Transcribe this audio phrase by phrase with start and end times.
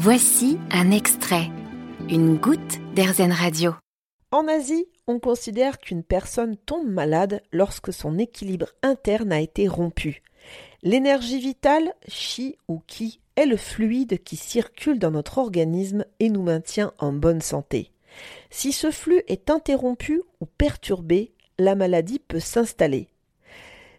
[0.00, 1.50] Voici un extrait,
[2.08, 3.74] une goutte d'Airzen Radio.
[4.30, 10.22] En Asie, on considère qu'une personne tombe malade lorsque son équilibre interne a été rompu.
[10.84, 16.42] L'énergie vitale, chi ou ki, est le fluide qui circule dans notre organisme et nous
[16.42, 17.90] maintient en bonne santé.
[18.50, 23.08] Si ce flux est interrompu ou perturbé, la maladie peut s'installer.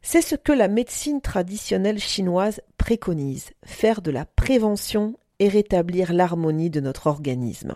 [0.01, 6.81] C'est ce que la médecine traditionnelle chinoise préconise, faire de la prévention rétablir l'harmonie de
[6.81, 7.75] notre organisme.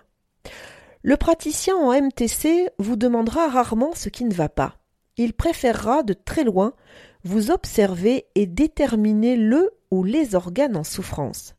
[1.02, 4.78] Le praticien en MTC vous demandera rarement ce qui ne va pas.
[5.18, 6.74] Il préférera de très loin
[7.24, 11.56] vous observer et déterminer le ou les organes en souffrance.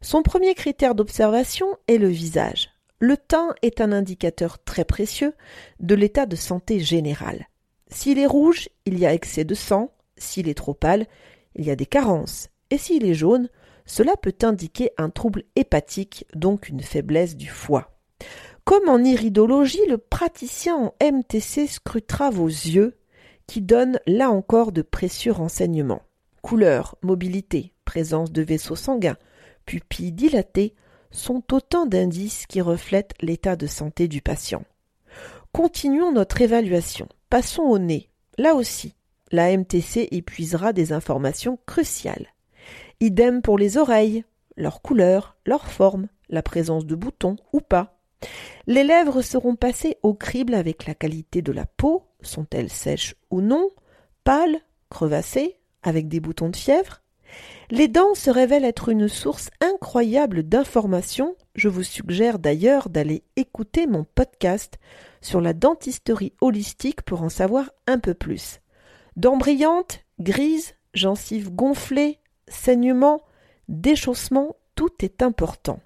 [0.00, 2.70] Son premier critère d'observation est le visage.
[2.98, 5.34] Le teint est un indicateur très précieux
[5.80, 7.48] de l'état de santé général.
[7.88, 11.06] S'il est rouge, il y a excès de sang, s'il est trop pâle,
[11.54, 13.48] il y a des carences, et s'il est jaune,
[13.86, 17.94] cela peut indiquer un trouble hépatique, donc une faiblesse du foie.
[18.64, 22.96] Comme en iridologie, le praticien en MTC scrutera vos yeux,
[23.46, 26.02] qui donnent là encore de précieux renseignements.
[26.40, 29.18] Couleur, mobilité, présence de vaisseaux sanguins,
[29.66, 30.74] pupilles dilatées
[31.10, 34.64] sont autant d'indices qui reflètent l'état de santé du patient.
[35.52, 37.08] Continuons notre évaluation.
[37.30, 38.10] Passons au nez.
[38.38, 38.96] Là aussi,
[39.30, 42.33] la MTC épuisera des informations cruciales.
[43.00, 44.24] Idem pour les oreilles,
[44.56, 47.98] leur couleur, leur forme, la présence de boutons ou pas.
[48.66, 53.40] Les lèvres seront passées au crible avec la qualité de la peau, sont-elles sèches ou
[53.40, 53.70] non,
[54.24, 57.02] pâles, crevassées, avec des boutons de fièvre.
[57.70, 61.34] Les dents se révèlent être une source incroyable d'informations.
[61.54, 64.78] Je vous suggère d'ailleurs d'aller écouter mon podcast
[65.20, 68.60] sur la dentisterie holistique pour en savoir un peu plus.
[69.16, 73.22] Dents brillantes, grises, gencives gonflées, saignements,
[73.68, 75.80] déchaussement, tout est important.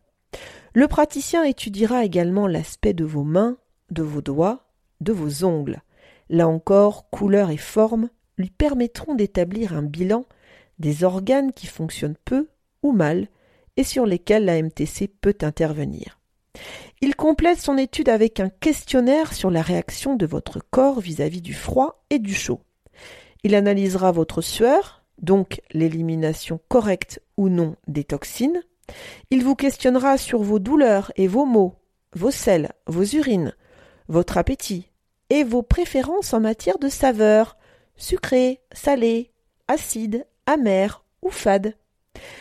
[0.75, 3.56] Le praticien étudiera également l'aspect de vos mains,
[3.91, 4.67] de vos doigts,
[5.01, 5.83] de vos ongles.
[6.29, 10.24] Là encore, couleur et forme lui permettront d'établir un bilan
[10.79, 12.48] des organes qui fonctionnent peu
[12.83, 13.29] ou mal
[13.77, 16.19] et sur lesquels la MTC peut intervenir.
[17.01, 21.42] Il complète son étude avec un questionnaire sur la réaction de votre corps vis-à-vis -vis
[21.42, 22.61] du froid et du chaud.
[23.45, 28.62] Il analysera votre sueur, donc l'élimination correcte ou non des toxines.
[29.30, 31.74] Il vous questionnera sur vos douleurs et vos maux,
[32.14, 33.55] vos selles, vos urines,
[34.08, 34.90] votre appétit
[35.30, 37.57] et vos préférences en matière de saveur,
[37.96, 39.30] sucré, salé,
[39.67, 41.74] acide, amer ou fade.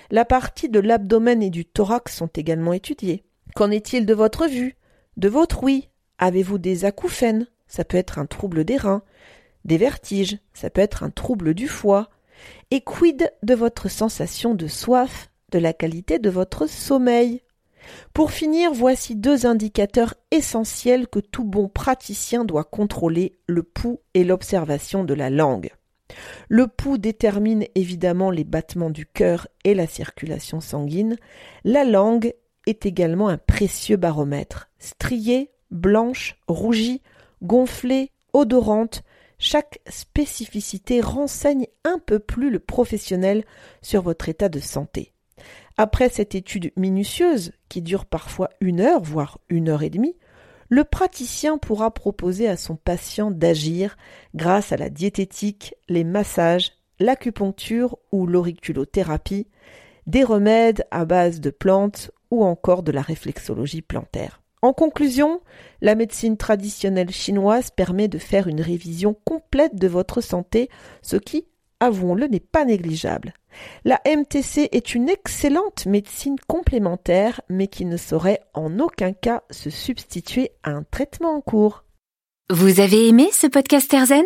[0.10, 3.24] La partie de l'abdomen et du thorax sont également étudiées.
[3.56, 4.78] Qu'en est-il de votre vue,
[5.18, 7.48] de votre ouïe Avez-vous des acouphènes?
[7.68, 9.04] Ça peut être un trouble des reins,
[9.66, 12.10] des vertiges, ça peut être un trouble du foie,
[12.72, 17.42] et quid de votre sensation de soif, de la qualité de votre sommeil?
[18.14, 24.24] Pour finir, voici deux indicateurs essentiels que tout bon praticien doit contrôler, le pouls et
[24.24, 25.72] l'observation de la langue.
[26.50, 31.18] Le pouls détermine évidemment les battements du cœur et la circulation sanguine.
[31.64, 32.34] La langue
[32.66, 34.70] est également un précieux baromètre.
[34.80, 37.02] Striée, blanche, rougie,
[37.42, 39.04] gonflée, odorante,
[39.40, 43.44] chaque spécificité renseigne un peu plus le professionnel
[43.82, 45.14] sur votre état de santé.
[45.78, 50.16] Après cette étude minutieuse, qui dure parfois une heure, voire une heure et demie,
[50.70, 53.96] le praticien pourra proposer à son patient d'agir
[54.36, 59.48] grâce à la diététique, les massages, l'acupuncture ou l'auriculothérapie,
[60.08, 64.42] des remèdes à base de plantes ou encore de la réflexologie plantaire.
[64.62, 65.42] En conclusion,
[65.82, 70.70] la médecine traditionnelle chinoise permet de faire une révision complète de votre santé,
[71.02, 71.46] ce qui,
[71.80, 73.34] avouons-le, n'est pas négligeable.
[73.86, 79.70] La MTC est une excellente médecine complémentaire, mais qui ne saurait en aucun cas se
[79.70, 81.84] substituer à un traitement en cours.
[82.50, 84.26] Vous avez aimé ce podcast Erzen?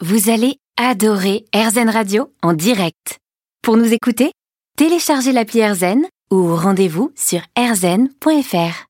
[0.00, 3.18] Vous allez adorer Erzen Radio en direct.
[3.62, 4.32] Pour nous écouter,
[4.76, 8.86] téléchargez l'appli Erzen ou rendez-vous sur erzen.fr.